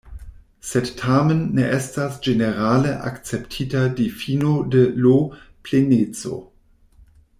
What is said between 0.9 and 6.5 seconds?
tamen ne estas ĝenerale akceptita difino de L-pleneco.